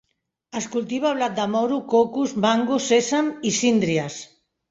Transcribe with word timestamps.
Es 0.59 0.67
cultiva 0.75 1.09
blat 1.17 1.35
de 1.39 1.45
moro, 1.57 1.77
cocos, 1.91 2.33
mango, 2.47 2.79
sèsam 2.87 3.31
i 3.51 3.51
síndries. 3.61 4.19